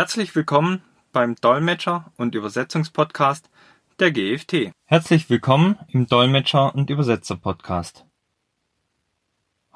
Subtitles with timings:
[0.00, 0.80] Herzlich willkommen
[1.12, 3.50] beim Dolmetscher- und Übersetzungspodcast
[3.98, 4.72] der GFT.
[4.86, 8.06] Herzlich willkommen im Dolmetscher- und Übersetzer-Podcast.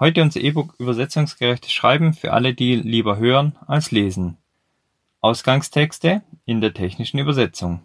[0.01, 4.39] Heute unser E-Book Übersetzungsgerechtes Schreiben für alle, die lieber hören als lesen.
[5.21, 7.85] Ausgangstexte in der technischen Übersetzung.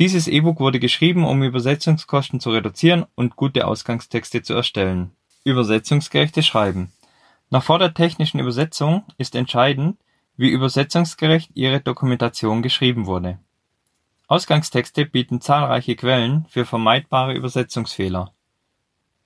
[0.00, 5.12] Dieses E-Book wurde geschrieben, um Übersetzungskosten zu reduzieren und gute Ausgangstexte zu erstellen.
[5.44, 6.90] Übersetzungsgerechtes Schreiben.
[7.50, 9.98] Nach vor der technischen Übersetzung ist entscheidend,
[10.36, 13.38] wie übersetzungsgerecht Ihre Dokumentation geschrieben wurde.
[14.26, 18.32] Ausgangstexte bieten zahlreiche Quellen für vermeidbare Übersetzungsfehler.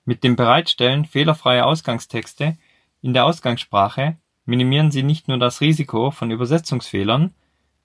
[0.05, 2.57] Mit dem Bereitstellen fehlerfreier Ausgangstexte
[3.01, 7.33] in der Ausgangssprache minimieren Sie nicht nur das Risiko von Übersetzungsfehlern,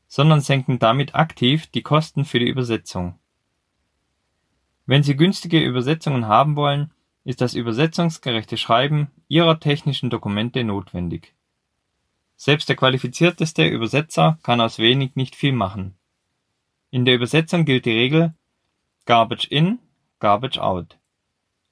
[0.08, 3.18] sondern senken damit aktiv die Kosten für die Übersetzung.
[4.86, 6.92] Wenn Sie günstige Übersetzungen haben wollen,
[7.24, 11.33] ist das übersetzungsgerechte Schreiben Ihrer technischen Dokumente notwendig.
[12.36, 15.94] Selbst der qualifizierteste Übersetzer kann aus wenig nicht viel machen.
[16.90, 18.34] In der Übersetzung gilt die Regel
[19.06, 19.78] Garbage in,
[20.18, 20.98] Garbage out.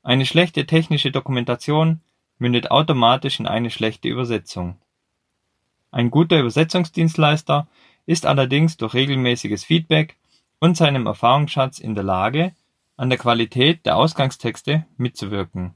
[0.02, 2.00] Eine schlechte technische Dokumentation
[2.38, 4.78] mündet automatisch in eine schlechte Übersetzung.
[5.90, 7.68] Ein guter Übersetzungsdienstleister
[8.06, 10.16] ist allerdings durch regelmäßiges Feedback
[10.58, 12.54] und seinem Erfahrungsschatz in der Lage,
[12.96, 15.74] an der Qualität der Ausgangstexte mitzuwirken,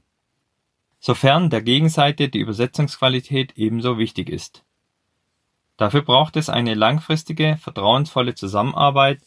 [0.99, 4.63] sofern der Gegenseite die Übersetzungsqualität ebenso wichtig ist.
[5.77, 9.21] Dafür braucht es eine langfristige, vertrauensvolle Zusammenarbeit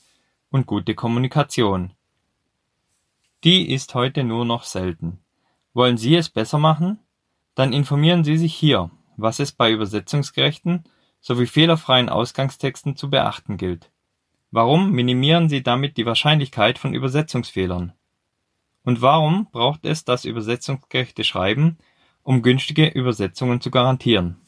[0.51, 1.93] und gute Kommunikation.
[3.45, 5.21] Die ist heute nur noch selten.
[5.73, 6.99] Wollen Sie es besser machen?
[7.55, 10.85] Dann informieren Sie sich hier, was es bei übersetzungsgerechten
[11.21, 13.91] sowie fehlerfreien Ausgangstexten zu beachten gilt.
[14.51, 17.93] Warum minimieren Sie damit die Wahrscheinlichkeit von Übersetzungsfehlern?
[18.83, 21.79] Und warum braucht es das übersetzungsgerechte Schreiben,
[22.23, 24.39] um günstige Übersetzungen zu garantieren?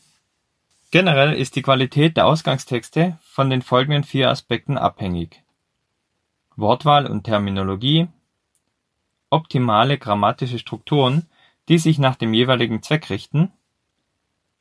[0.92, 5.42] Generell ist die Qualität der Ausgangstexte von den folgenden vier Aspekten abhängig:
[6.54, 8.08] Wortwahl und Terminologie,
[9.30, 11.30] optimale grammatische Strukturen,
[11.70, 13.50] die sich nach dem jeweiligen Zweck richten,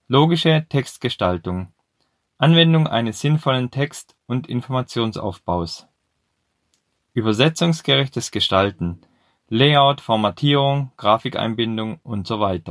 [0.08, 1.74] logische Textgestaltung,
[2.38, 5.90] Anwendung eines sinnvollen Text- und Informationsaufbaus,
[7.14, 9.02] übersetzungsgerechtes Gestalten,
[9.50, 12.62] Layout, Formatierung, Grafikeinbindung usw.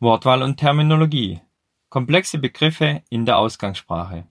[0.00, 1.40] Wortwahl und Terminologie
[1.92, 4.26] Komplexe Begriffe in der Ausgangssprache.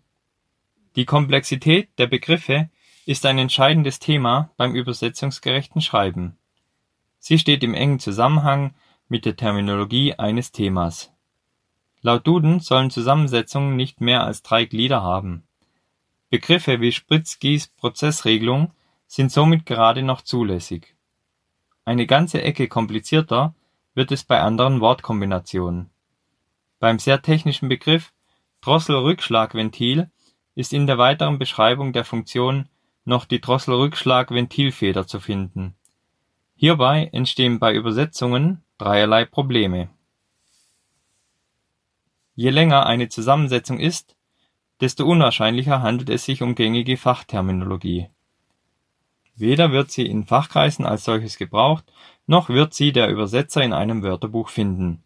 [0.96, 2.72] Die Komplexität der Begriffe
[3.06, 6.40] ist ein entscheidendes Thema beim übersetzungsgerechten Schreiben.
[7.20, 8.74] Sie steht im engen Zusammenhang
[9.10, 11.14] mit der Terminologie eines Themas.
[12.02, 15.44] Laut Duden sollen Zusammensetzungen nicht mehr als drei Glieder haben.
[16.32, 18.72] Begriffe wie Spritzgieß-Prozessregelung
[19.06, 20.96] sind somit gerade noch zulässig.
[21.86, 23.54] Eine ganze Ecke komplizierter
[23.94, 25.91] wird es bei anderen Wortkombinationen
[26.81, 28.12] beim sehr technischen Begriff
[28.62, 30.09] Drossel-Rückschlagventil
[30.56, 32.68] ist in der weiteren Beschreibung der Funktion
[33.06, 35.75] noch die Drossel-Rückschlag-Ventilfeder zu finden.
[36.56, 39.90] Hierbei entstehen bei Übersetzungen dreierlei Probleme.
[42.34, 44.16] Je länger eine Zusammensetzung ist,
[44.80, 48.09] desto unwahrscheinlicher handelt es sich um gängige Fachterminologie.
[49.36, 51.86] Weder wird sie in Fachkreisen als solches gebraucht,
[52.25, 55.03] noch wird sie der Übersetzer in einem Wörterbuch finden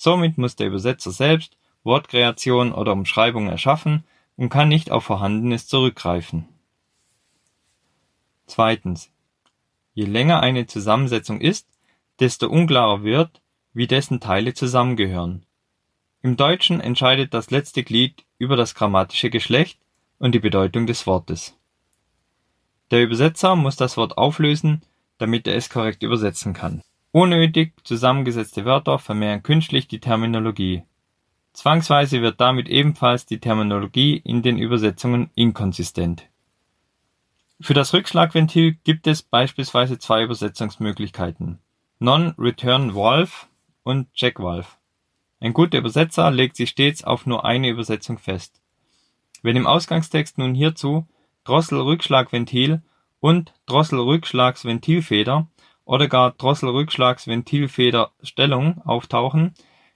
[0.00, 4.04] Somit muss der Übersetzer selbst Wortkreationen oder Umschreibungen erschaffen
[4.36, 6.46] und kann nicht auf Vorhandenes zurückgreifen.
[8.46, 9.10] Zweitens.
[9.94, 11.66] Je länger eine Zusammensetzung ist,
[12.20, 13.42] desto unklarer wird,
[13.72, 15.44] wie dessen Teile zusammengehören.
[16.22, 19.80] Im Deutschen entscheidet das letzte Glied über das grammatische Geschlecht
[20.20, 21.56] und die Bedeutung des Wortes.
[22.92, 24.82] Der Übersetzer muss das Wort auflösen,
[25.18, 30.82] damit er es korrekt übersetzen kann Unnötig zusammengesetzte Wörter vermehren künstlich die Terminologie.
[31.54, 36.28] Zwangsweise wird damit ebenfalls die Terminologie in den Übersetzungen inkonsistent.
[37.60, 41.58] Für das Rückschlagventil gibt es beispielsweise zwei Übersetzungsmöglichkeiten:
[41.98, 43.32] Non-Return Valve
[43.82, 44.68] und Check Valve.
[45.40, 48.60] Ein guter Übersetzer legt sich stets auf nur eine Übersetzung fest.
[49.42, 51.06] Wenn im Ausgangstext nun hierzu
[51.44, 52.82] Drossel-Rückschlagventil
[53.20, 55.48] und Drossel-Rückschlagsventilfeder
[55.88, 59.54] oder gar Drossel-Rückschlags-Ventilfeder-Stellung auftauchen,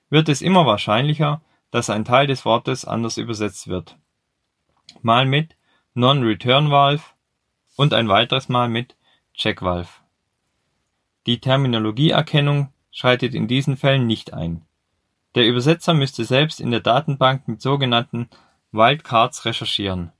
[0.09, 3.99] wird es immer wahrscheinlicher, dass ein Teil des Wortes anders übersetzt wird.
[5.03, 5.55] Mal mit
[5.93, 7.03] Non-Return Valve
[7.77, 8.97] und ein weiteres Mal mit
[9.35, 9.91] Check Valve.
[11.27, 14.65] Die Terminologieerkennung schreitet in diesen Fällen nicht ein.
[15.35, 18.31] Der Übersetzer müsste selbst in der Datenbank mit sogenannten
[18.71, 20.11] Wildcards recherchieren.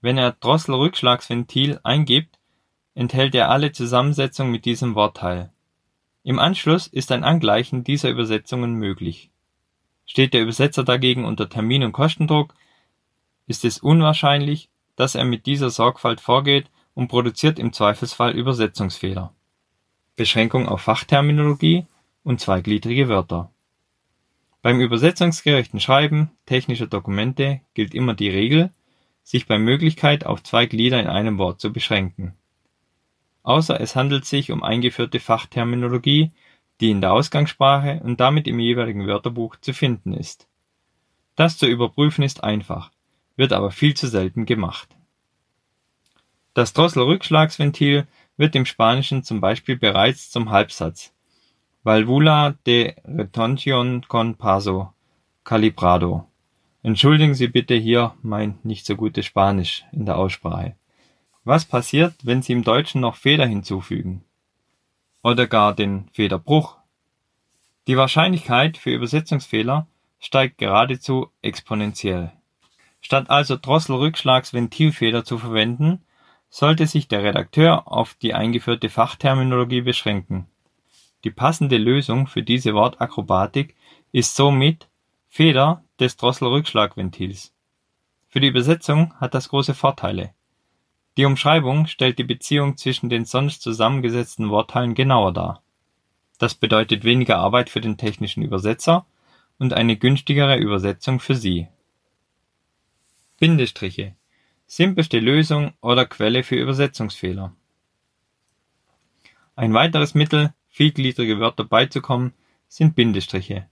[0.00, 2.38] Wenn er Drossel-Rückschlagsventil eingibt
[2.94, 5.50] enthält er alle Zusammensetzungen mit diesem Wortteil.
[6.24, 9.30] Im Anschluss ist ein Angleichen dieser Übersetzungen möglich.
[10.06, 12.54] Steht der Übersetzer dagegen unter Termin und Kostendruck,
[13.46, 19.32] ist es unwahrscheinlich, dass er mit dieser Sorgfalt vorgeht und produziert im Zweifelsfall Übersetzungsfehler.
[20.16, 21.86] Beschränkung auf Fachterminologie
[22.22, 23.50] und zweigliedrige Wörter.
[24.60, 28.70] Beim übersetzungsgerechten Schreiben technischer Dokumente gilt immer die Regel,
[29.24, 32.34] sich bei Möglichkeit auf zwei Glieder in einem Wort zu beschränken.
[33.42, 36.30] Außer es handelt sich um eingeführte Fachterminologie,
[36.80, 40.48] die in der Ausgangssprache und damit im jeweiligen Wörterbuch zu finden ist.
[41.36, 42.90] Das zu überprüfen ist einfach,
[43.36, 44.88] wird aber viel zu selten gemacht.
[46.54, 48.06] Das Drossel-Rückschlagsventil
[48.36, 51.12] wird im Spanischen zum Beispiel bereits zum Halbsatz
[51.84, 54.92] Válvula de retención con paso
[55.44, 56.26] calibrado
[56.84, 60.74] Entschuldigen Sie bitte hier mein nicht so gutes Spanisch in der Aussprache.
[61.44, 64.24] Was passiert, wenn Sie im Deutschen noch Feder hinzufügen?
[65.24, 66.76] Oder gar den Federbruch?
[67.88, 69.88] Die Wahrscheinlichkeit für Übersetzungsfehler
[70.20, 72.30] steigt geradezu exponentiell.
[73.00, 76.04] Statt also Drossel-Rückschlagsventilfeder zu verwenden,
[76.48, 80.46] sollte sich der Redakteur auf die eingeführte Fachterminologie beschränken.
[81.24, 83.74] Die passende Lösung für diese Wortakrobatik
[84.12, 84.86] ist somit
[85.28, 87.52] Feder des Drossel-Rückschlagventils.
[88.28, 90.34] Für die Übersetzung hat das große Vorteile.
[91.16, 95.62] Die Umschreibung stellt die Beziehung zwischen den sonst zusammengesetzten Wortteilen genauer dar.
[96.38, 99.06] Das bedeutet weniger Arbeit für den technischen Übersetzer
[99.58, 101.68] und eine günstigere Übersetzung für Sie.
[103.38, 104.14] Bindestriche
[104.66, 107.54] Simpelste Lösung oder Quelle für Übersetzungsfehler.
[109.54, 112.32] Ein weiteres Mittel, vielgliedrige Wörter beizukommen,
[112.68, 113.68] sind Bindestriche.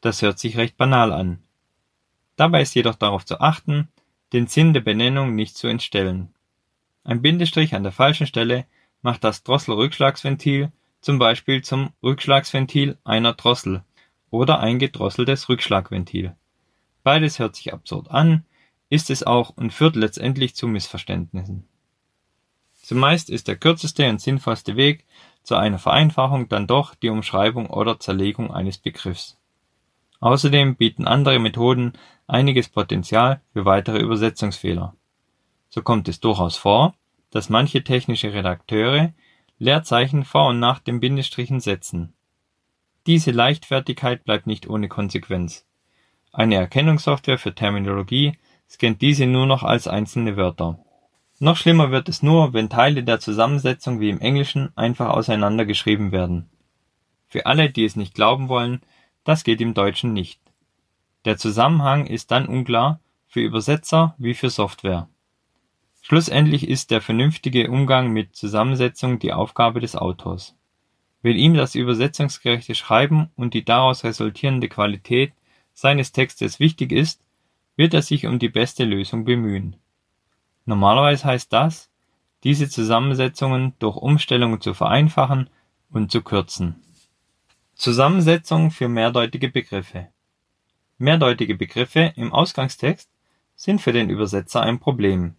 [0.00, 1.42] Das hört sich recht banal an.
[2.36, 3.88] Dabei ist jedoch darauf zu achten,
[4.32, 6.32] den Sinn der Benennung nicht zu entstellen.
[7.04, 8.66] Ein Bindestrich an der falschen Stelle
[9.02, 10.70] macht das Drossel-Rückschlagsventil
[11.00, 13.82] zum Beispiel zum Rückschlagsventil einer Drossel
[14.30, 16.36] oder ein gedrosseltes Rückschlagventil.
[17.02, 18.44] Beides hört sich absurd an,
[18.88, 21.66] ist es auch und führt letztendlich zu Missverständnissen.
[22.74, 25.04] Zumeist ist der kürzeste und sinnvollste Weg
[25.42, 29.38] zu einer Vereinfachung dann doch die Umschreibung oder Zerlegung eines Begriffs.
[30.20, 31.94] Außerdem bieten andere Methoden
[32.28, 34.94] einiges Potenzial für weitere Übersetzungsfehler.
[35.74, 36.94] So kommt es durchaus vor,
[37.30, 39.14] dass manche technische Redakteure
[39.58, 42.12] Leerzeichen vor und nach den Bindestrichen setzen.
[43.06, 45.64] Diese Leichtfertigkeit bleibt nicht ohne Konsequenz.
[46.30, 48.36] Eine Erkennungssoftware für Terminologie
[48.68, 50.78] scannt diese nur noch als einzelne Wörter.
[51.38, 56.12] Noch schlimmer wird es nur, wenn Teile der Zusammensetzung wie im Englischen einfach auseinander geschrieben
[56.12, 56.50] werden.
[57.28, 58.82] Für alle, die es nicht glauben wollen,
[59.24, 60.38] das geht im Deutschen nicht.
[61.24, 65.08] Der Zusammenhang ist dann unklar, für Übersetzer wie für Software.
[66.02, 70.54] Schlussendlich ist der vernünftige Umgang mit Zusammensetzung die Aufgabe des Autors.
[71.22, 75.32] Wenn ihm das übersetzungsgerechte Schreiben und die daraus resultierende Qualität
[75.72, 77.22] seines Textes wichtig ist,
[77.76, 79.76] wird er sich um die beste Lösung bemühen.
[80.66, 81.88] Normalerweise heißt das,
[82.42, 85.48] diese Zusammensetzungen durch Umstellungen zu vereinfachen
[85.90, 86.82] und zu kürzen.
[87.76, 90.08] Zusammensetzung für mehrdeutige Begriffe
[90.98, 93.08] Mehrdeutige Begriffe im Ausgangstext
[93.56, 95.36] sind für den Übersetzer ein Problem.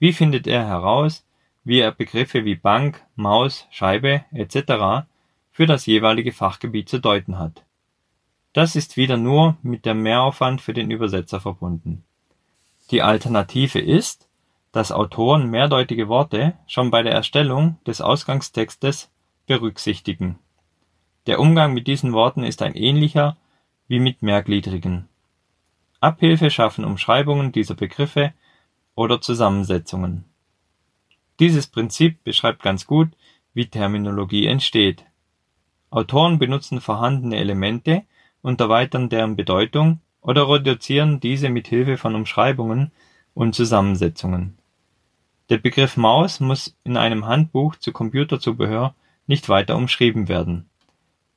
[0.00, 1.24] Wie findet er heraus,
[1.62, 5.06] wie er Begriffe wie Bank, Maus, Scheibe etc.
[5.52, 7.62] für das jeweilige Fachgebiet zu deuten hat
[8.52, 12.04] das ist wieder nur mit dem Mehraufwand für den Übersetzer verbunden.
[12.90, 14.28] Die Alternative ist,
[14.72, 19.10] dass Autoren mehrdeutige Worte schon bei der Erstellung des Ausgangstextes
[19.46, 20.38] berücksichtigen.
[21.26, 23.36] Der Umgang mit diesen Worten ist ein ähnlicher
[23.88, 25.08] wie mit mehrgliedrigen.
[26.00, 28.32] Abhilfe schaffen Umschreibungen dieser Begriffe
[28.94, 30.24] oder Zusammensetzungen.
[31.38, 33.08] Dieses Prinzip beschreibt ganz gut,
[33.54, 35.04] wie Terminologie entsteht.
[35.90, 38.02] Autoren benutzen vorhandene Elemente
[38.42, 42.92] und erweitern deren Bedeutung oder reduzieren diese mit Hilfe von Umschreibungen
[43.34, 44.58] und Zusammensetzungen.
[45.48, 48.94] Der Begriff Maus muss in einem Handbuch zu Computerzubehör
[49.26, 50.68] nicht weiter umschrieben werden.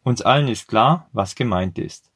[0.03, 2.12] Uns allen ist klar, was gemeint ist.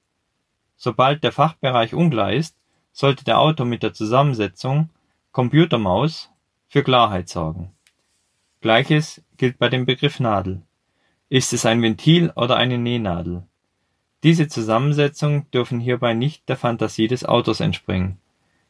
[0.75, 2.56] Sobald der Fachbereich unklar ist,
[2.91, 4.89] sollte der Autor mit der Zusammensetzung
[5.38, 6.32] Computermaus
[6.67, 7.72] für Klarheit sorgen.
[8.60, 10.63] Gleiches gilt bei dem Begriff Nadel.
[11.29, 13.44] Ist es ein Ventil oder eine Nähnadel?
[14.24, 18.17] Diese Zusammensetzungen dürfen hierbei nicht der Fantasie des Autors entspringen.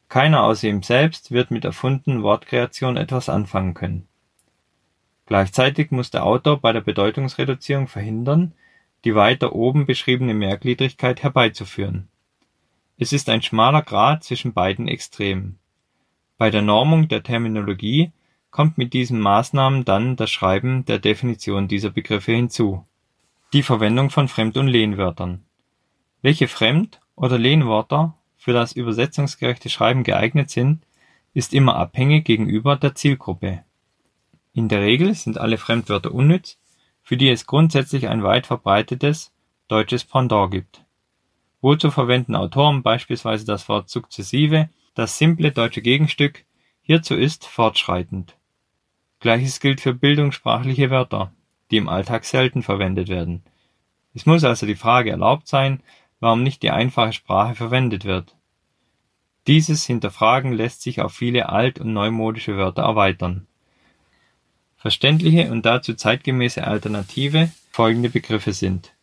[0.09, 4.09] Keiner außer ihm selbst wird mit erfundenen Wortkreationen etwas anfangen können.
[5.25, 8.51] Gleichzeitig muss der Autor bei der Bedeutungsreduzierung verhindern,
[9.05, 12.09] die weiter oben beschriebene Mehrgliedrigkeit herbeizuführen.
[12.97, 15.59] Es ist ein schmaler Grat zwischen beiden Extremen.
[16.37, 18.11] Bei der Normung der Terminologie
[18.51, 22.85] kommt mit diesen Maßnahmen dann das Schreiben der Definition dieser Begriffe hinzu
[23.53, 25.45] die Verwendung von Fremd- und Lehnwörtern.
[26.21, 30.83] Welche Fremd- oder Lehnwörter für das übersetzungsgerechte Schreiben geeignet sind,
[31.33, 33.63] ist immer abhängig gegenüber der Zielgruppe.
[34.53, 36.57] In der Regel sind alle Fremdwörter unnütz,
[37.03, 39.31] für die es grundsätzlich ein weit verbreitetes
[39.67, 40.83] deutsches Pendant gibt.
[41.61, 46.43] Wozu verwenden Autoren beispielsweise das Wort sukzessive, das simple deutsche Gegenstück
[46.81, 48.35] hierzu ist fortschreitend.
[49.19, 51.31] Gleiches gilt für bildungssprachliche Wörter,
[51.69, 53.43] die im Alltag selten verwendet werden.
[54.15, 55.83] Es muss also die Frage erlaubt sein,
[56.19, 58.35] warum nicht die einfache Sprache verwendet wird.
[59.45, 63.45] Dieses Hinterfragen lässt sich auf viele alt- und neumodische Wörter erweitern.
[64.77, 68.93] Verständliche und dazu zeitgemäße Alternative folgende Begriffe sind: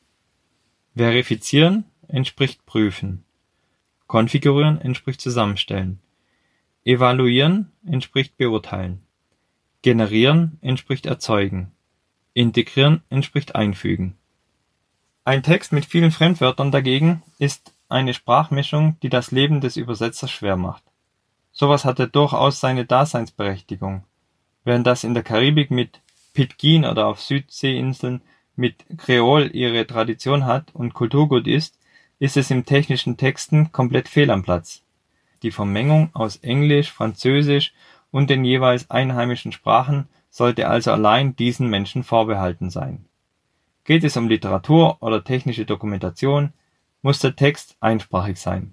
[0.97, 3.25] Verifizieren entspricht prüfen,
[4.15, 5.99] konfigurieren entspricht zusammenstellen,
[6.85, 9.03] evaluieren entspricht beurteilen,
[9.83, 11.73] generieren entspricht erzeugen,
[12.33, 14.17] integrieren entspricht einfügen.
[15.25, 20.57] Ein Text mit vielen Fremdwörtern dagegen ist eine Sprachmischung, die das Leben des Übersetzers schwer
[20.57, 20.85] macht.
[21.51, 24.05] Sowas hatte durchaus seine Daseinsberechtigung.
[24.63, 26.03] Während das in der Karibik mit
[26.35, 28.23] Pitgin oder auf Südseeinseln
[28.55, 31.81] mit Kreol ihre Tradition hat und Kulturgut ist,
[32.25, 34.83] ist es im technischen Texten komplett fehl am Platz.
[35.43, 37.75] Die Vermengung aus Englisch, Französisch
[38.11, 43.05] und den jeweils einheimischen Sprachen sollte also allein diesen Menschen vorbehalten sein.
[43.85, 46.55] Geht es um Literatur oder technische Dokumentation,
[47.03, 48.73] muss der Text einsprachig sein,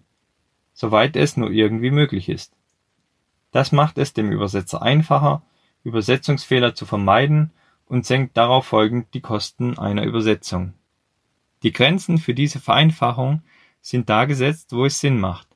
[0.74, 2.54] soweit es nur irgendwie möglich ist.
[3.52, 5.42] Das macht es dem Übersetzer einfacher,
[5.84, 7.52] Übersetzungsfehler zu vermeiden
[7.86, 10.74] und senkt darauf folgend die Kosten einer Übersetzung.
[11.64, 13.44] Die Grenzen für diese Vereinfachung
[13.82, 15.48] sind da gesetzt, wo es Sinn macht.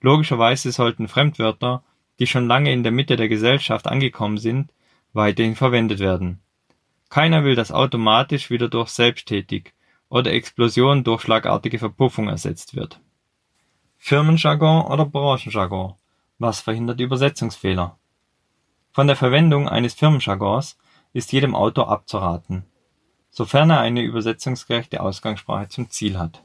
[0.00, 1.82] Logischerweise sollten Fremdwörter,
[2.18, 4.72] die schon lange in der Mitte der Gesellschaft angekommen sind,
[5.12, 6.40] weiterhin verwendet werden.
[7.08, 9.74] Keiner will, dass automatisch wieder durch selbsttätig
[10.08, 13.00] oder Explosion durch schlagartige Verpuffung ersetzt wird.
[13.96, 15.94] Firmenjargon oder Branchenjargon.
[16.38, 17.98] Was verhindert Übersetzungsfehler?
[18.92, 20.76] Von der Verwendung eines Firmenjargons
[21.12, 22.64] ist jedem Autor abzuraten,
[23.32, 26.44] sofern er eine übersetzungsgerechte Ausgangssprache zum Ziel hat.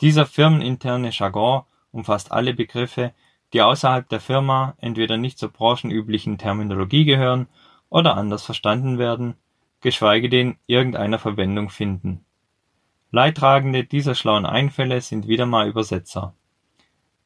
[0.00, 3.14] Dieser firmeninterne Jargon umfasst alle Begriffe,
[3.52, 7.46] die außerhalb der Firma entweder nicht zur branchenüblichen Terminologie gehören
[7.88, 9.36] oder anders verstanden werden,
[9.80, 12.24] geschweige denn irgendeiner Verwendung finden
[13.10, 16.34] Leidtragende dieser schlauen Einfälle sind wieder mal Übersetzer.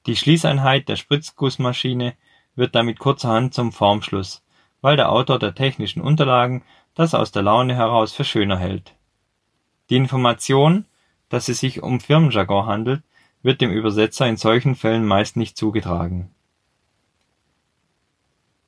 [0.07, 2.15] Die Schließeinheit der Spritzgussmaschine
[2.55, 4.45] wird damit kurzerhand zum Formschluss,
[4.81, 6.63] weil der Autor der technischen Unterlagen
[6.95, 8.95] das aus der Laune heraus für schöner hält.
[9.91, 10.85] Die Information,
[11.29, 13.03] dass es sich um Firmenjargon handelt,
[13.43, 16.31] wird dem Übersetzer in solchen Fällen meist nicht zugetragen.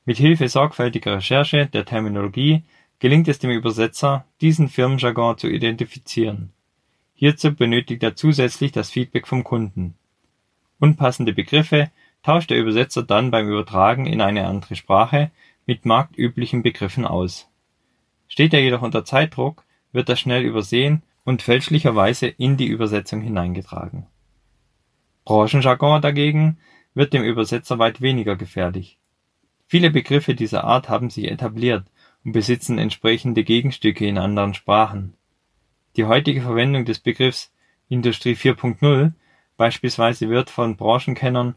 [0.05, 2.63] Mit Hilfe sorgfältiger Recherche der Terminologie
[2.99, 6.55] gelingt es dem Übersetzer, diesen Firmenjargon zu identifizieren
[7.15, 9.95] Hierzu benötigt er zusätzlich das Feedback vom Kunden.
[10.81, 11.91] Unpassende Begriffe
[12.23, 15.31] tauscht der Übersetzer dann beim Übertragen in eine andere Sprache
[15.65, 17.49] mit marktüblichen Begriffen aus.
[18.29, 24.07] Steht er jedoch unter Zeitdruck, wird das schnell übersehen und fälschlicherweise in die Übersetzung hineingetragen.
[25.25, 26.59] Branchenjargon dagegen
[26.95, 28.99] wird dem Übersetzer weit weniger gefährlich.
[29.67, 31.87] Viele Begriffe dieser Art haben sich etabliert
[32.25, 35.15] und besitzen entsprechende Gegenstücke in anderen Sprachen
[35.97, 37.53] die heutige Verwendung des Begriffs
[37.89, 39.13] Industrie 4.0
[39.57, 41.55] beispielsweise wird von Branchenkennern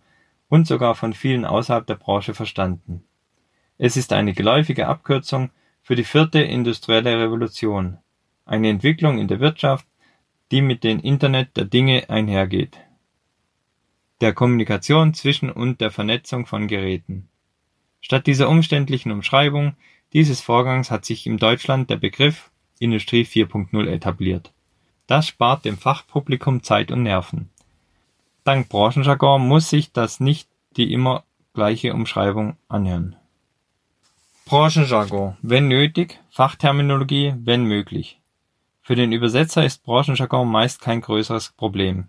[0.50, 3.04] und sogar von vielen außerhalb der Branche verstanden.
[3.80, 5.50] Es ist eine geläufige Abkürzung
[5.88, 8.00] für die vierte industrielle Revolution,
[8.46, 9.88] eine Entwicklung in der Wirtschaft,
[10.52, 12.78] die mit dem Internet der Dinge einhergeht,
[14.20, 17.30] der Kommunikation zwischen und der Vernetzung von Geräten.
[18.02, 19.78] Statt dieser umständlichen Umschreibung
[20.12, 24.52] dieses Vorgangs hat sich im Deutschland der Begriff Industrie 4.0 etabliert.
[25.08, 27.50] Das spart dem Fachpublikum Zeit und Nerven.
[28.44, 33.16] Dank Branchenjargon muss sich das nicht die immer gleiche Umschreibung anhören.
[34.48, 38.22] Branchenjargon, wenn nötig, Fachterminologie, wenn möglich.
[38.82, 42.08] Für den Übersetzer ist Branchenjargon meist kein größeres Problem.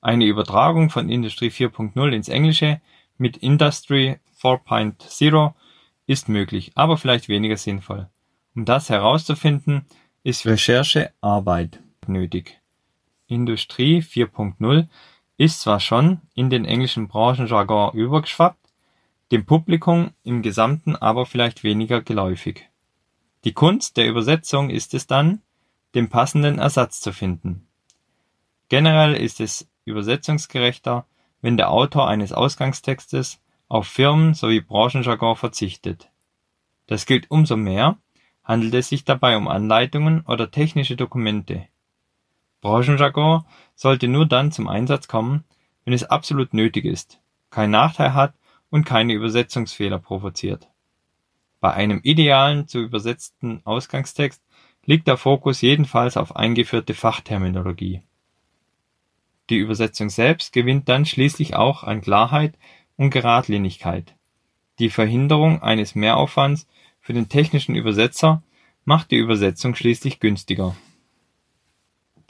[0.00, 2.80] Eine Übertragung von Industrie 4.0 ins Englische
[3.18, 5.52] mit Industry 4.0
[6.08, 8.08] ist möglich, aber vielleicht weniger sinnvoll.
[8.56, 9.86] Um das herauszufinden,
[10.24, 11.78] ist Recherchearbeit
[12.08, 12.60] nötig.
[13.28, 14.88] Industrie 4.0
[15.36, 18.65] ist zwar schon in den englischen Branchenjargon übergeschwappt,
[19.32, 22.68] dem Publikum im Gesamten aber vielleicht weniger geläufig.
[23.44, 25.42] Die Kunst der Übersetzung ist es dann,
[25.94, 27.66] den passenden Ersatz zu finden.
[28.68, 31.06] Generell ist es übersetzungsgerechter,
[31.40, 36.10] wenn der Autor eines Ausgangstextes auf Firmen sowie Branchenjargon verzichtet.
[36.86, 37.98] Das gilt umso mehr,
[38.46, 41.66] Handelt es sich dabei um Anleitungen oder technische Dokumente?
[42.60, 45.42] Branchenjargon sollte nur dann zum Einsatz kommen,
[45.84, 48.34] wenn es absolut nötig ist, keinen Nachteil hat
[48.70, 50.68] und keine Übersetzungsfehler provoziert.
[51.60, 54.42] Bei einem idealen zu übersetzten Ausgangstext
[54.84, 58.02] liegt der Fokus jedenfalls auf eingeführte Fachterminologie.
[59.50, 62.54] Die Übersetzung selbst gewinnt dann schließlich auch an Klarheit
[62.96, 64.14] und Geradlinigkeit.
[64.78, 66.66] Die Verhinderung eines Mehraufwands
[67.00, 68.42] für den technischen Übersetzer
[68.84, 70.76] macht die Übersetzung schließlich günstiger.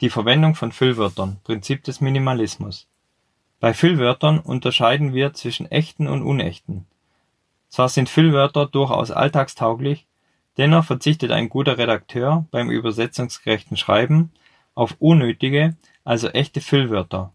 [0.01, 2.87] Die Verwendung von Füllwörtern Prinzip des Minimalismus
[3.59, 6.85] Bei Füllwörtern unterscheiden wir zwischen echten und unechten.
[7.69, 10.05] Zwar sind Füllwörter durchaus alltagstauglich,
[10.57, 14.31] dennoch verzichtet ein guter Redakteur beim übersetzungsgerechten Schreiben
[14.75, 17.33] auf unnötige, also echte Füllwörter,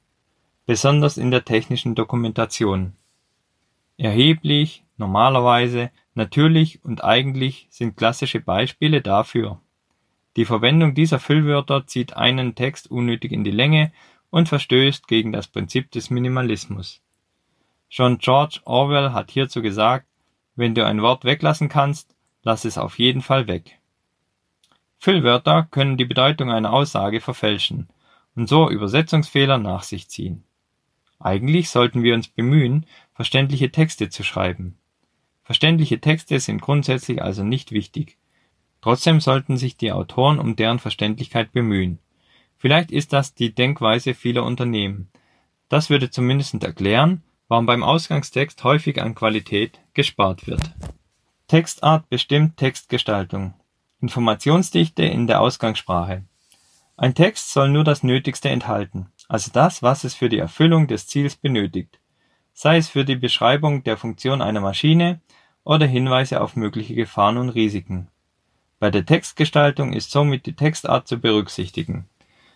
[0.64, 2.93] besonders in der technischen Dokumentation.
[3.99, 9.59] Erheblich, normalerweise, natürlich und eigentlich sind klassische Beispiele dafür.
[10.37, 13.93] Die Verwendung dieser Füllwörter zieht einen Text unnötig in die Länge
[14.33, 17.03] und verstößt gegen das Prinzip des Minimalismus.
[17.91, 20.07] Schon George Orwell hat hierzu gesagt,
[20.57, 23.79] wenn du ein Wort weglassen kannst, lass es auf jeden Fall weg.
[24.99, 27.89] Füllwörter können die Bedeutung einer Aussage verfälschen
[28.35, 30.45] und so Übersetzungsfehler nach sich ziehen.
[31.19, 34.79] Eigentlich sollten wir uns bemühen, verständliche Texte zu schreiben.
[35.43, 38.17] Verständliche Texte sind grundsätzlich also nicht wichtig.
[38.81, 41.99] Trotzdem sollten sich die Autoren um deren Verständlichkeit bemühen.
[42.62, 45.11] Vielleicht ist das die Denkweise vieler Unternehmen.
[45.69, 50.73] Das würde zumindest erklären, warum beim Ausgangstext häufig an Qualität gespart wird.
[51.49, 53.54] Textart bestimmt Textgestaltung.
[54.00, 56.23] Informationsdichte in der Ausgangssprache.
[56.97, 61.09] Ein Text soll nur das Nötigste enthalten, also das, was es für die Erfüllung des
[61.09, 61.99] Ziels benötigt,
[62.52, 65.21] sei es für die Beschreibung der Funktion einer Maschine
[65.64, 68.07] oder Hinweise auf mögliche Gefahren und Risiken.
[68.78, 72.09] Bei der Textgestaltung ist somit die Textart zu berücksichtigen.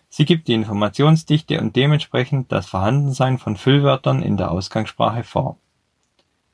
[0.09, 5.57] Sie gibt die Informationsdichte und dementsprechend das Vorhandensein von Füllwörtern in der Ausgangssprache vor.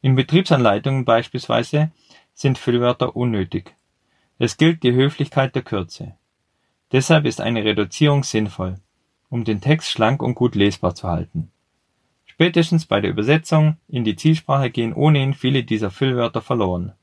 [0.01, 1.91] In Betriebsanleitungen beispielsweise
[2.33, 3.75] sind Füllwörter unnötig.
[4.39, 6.15] Es gilt die Höflichkeit der Kürze.
[6.91, 8.75] Deshalb ist eine Reduzierung sinnvoll,
[9.29, 11.51] um den Text schlank und gut lesbar zu halten.
[12.25, 16.93] Spätestens bei der Übersetzung in die Zielsprache gehen ohnehin viele dieser Füllwörter verloren.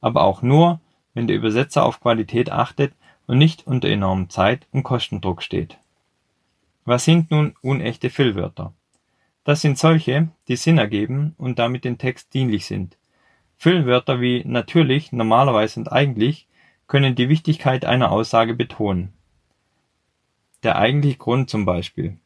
[0.00, 0.80] Aber auch nur,
[1.12, 2.92] wenn der Übersetzer auf Qualität achtet
[3.30, 5.78] und nicht unter enormem Zeit- und Kostendruck steht.
[6.84, 8.74] Was sind nun unechte Füllwörter?
[9.44, 12.98] Das sind solche, die Sinn ergeben und damit dem Text dienlich sind.
[13.56, 16.48] Füllwörter wie natürlich, normalerweise und eigentlich
[16.88, 19.12] können die Wichtigkeit einer Aussage betonen.
[20.64, 22.18] Der eigentliche Grund zum Beispiel.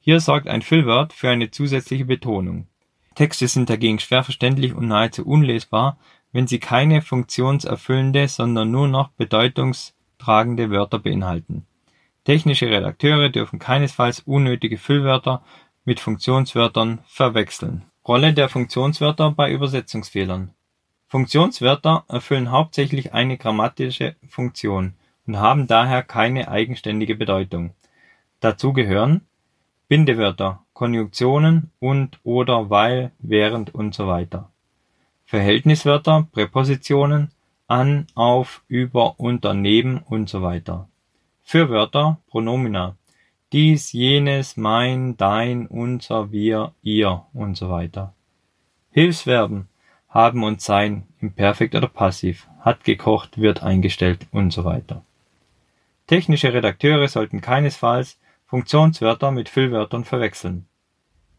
[0.00, 2.66] Hier sorgt ein Füllwort für eine zusätzliche Betonung.
[3.14, 5.96] Texte sind dagegen schwer verständlich und nahezu unlesbar,
[6.32, 9.10] wenn sie keine funktionserfüllende, sondern nur noch
[10.20, 11.66] bedeutungstragende Wörter beinhalten.
[12.24, 15.42] Technische Redakteure dürfen keinesfalls unnötige Füllwörter
[15.84, 17.84] mit Funktionswörtern verwechseln.
[18.06, 20.50] Rolle der Funktionswörter bei Übersetzungsfehlern.
[21.08, 24.94] Funktionswörter erfüllen hauptsächlich eine grammatische Funktion
[25.26, 27.72] und haben daher keine eigenständige Bedeutung.
[28.40, 29.22] Dazu gehören
[29.88, 34.26] Bindewörter, Konjunktionen und/oder weil, während usw.
[35.24, 37.30] Verhältniswörter, Präpositionen
[37.70, 40.60] an, auf, über, unter, neben usw.
[41.42, 42.96] Fürwörter, Pronomina
[43.52, 47.88] dies, jenes, mein, dein, unser, wir, ihr usw.
[48.92, 49.68] Hilfsverben
[50.08, 54.80] haben und sein im Perfekt oder Passiv, hat gekocht, wird eingestellt usw.
[56.06, 60.66] Technische Redakteure sollten keinesfalls Funktionswörter mit Füllwörtern verwechseln.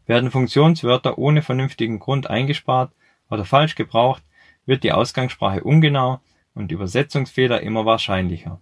[0.06, 2.92] Werden Funktionswörter ohne vernünftigen Grund eingespart
[3.30, 4.22] oder falsch gebraucht,
[4.66, 6.20] wird die Ausgangssprache ungenau
[6.54, 8.60] und Übersetzungsfehler immer wahrscheinlicher.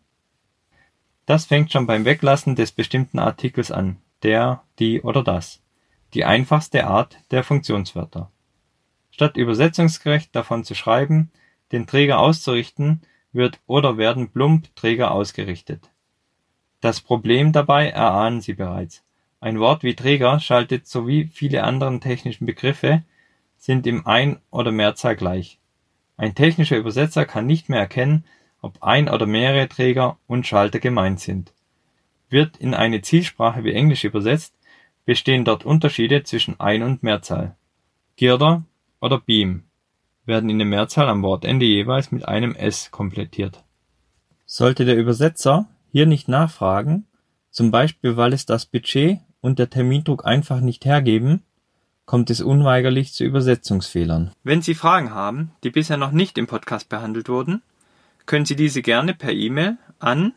[1.26, 5.62] Das fängt schon beim Weglassen des bestimmten Artikels an, der, die oder das,
[6.14, 8.30] die einfachste Art der Funktionswörter.
[9.10, 11.30] Statt übersetzungsgerecht davon zu schreiben,
[11.72, 15.90] den Träger auszurichten, wird oder werden plump Träger ausgerichtet.
[16.80, 19.04] Das Problem dabei erahnen Sie bereits:
[19.40, 23.04] Ein Wort wie Träger schaltet sowie viele andere technische Begriffe
[23.56, 25.59] sind im Ein oder Mehrzahl gleich.
[26.20, 28.26] Ein technischer Übersetzer kann nicht mehr erkennen,
[28.60, 31.54] ob ein oder mehrere Träger und Schalter gemeint sind.
[32.28, 34.54] Wird in eine Zielsprache wie Englisch übersetzt,
[35.06, 37.56] bestehen dort Unterschiede zwischen Ein und Mehrzahl.
[38.16, 38.64] Girder
[39.00, 39.62] oder Beam
[40.26, 43.64] werden in der Mehrzahl am Wortende jeweils mit einem s komplettiert.
[44.44, 47.06] Sollte der Übersetzer hier nicht nachfragen,
[47.48, 51.44] zum Beispiel weil es das Budget und der Termindruck einfach nicht hergeben,
[52.10, 54.32] kommt es unweigerlich zu Übersetzungsfehlern.
[54.42, 57.62] Wenn Sie Fragen haben, die bisher noch nicht im Podcast behandelt wurden,
[58.26, 60.32] können Sie diese gerne per E-Mail an